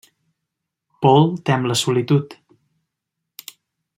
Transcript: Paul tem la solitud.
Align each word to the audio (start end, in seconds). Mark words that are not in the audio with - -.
Paul 1.05 1.29
tem 1.51 1.69
la 1.71 1.77
solitud. 1.83 2.35